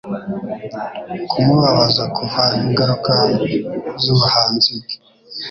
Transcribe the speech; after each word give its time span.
kumubabaza 1.31 2.03
kuva 2.15 2.43
ingaruka 2.65 3.13
zubuhanzi 4.03 4.71
bwe 4.81 4.95